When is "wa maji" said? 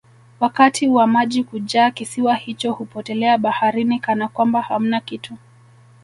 0.87-1.43